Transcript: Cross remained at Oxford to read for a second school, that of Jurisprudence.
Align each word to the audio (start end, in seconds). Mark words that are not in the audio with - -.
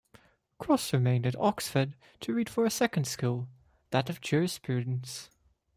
Cross 0.57 0.93
remained 0.93 1.27
at 1.27 1.35
Oxford 1.35 1.95
to 2.21 2.33
read 2.33 2.49
for 2.49 2.65
a 2.65 2.71
second 2.71 3.05
school, 3.05 3.47
that 3.91 4.09
of 4.09 4.19
Jurisprudence. 4.19 5.29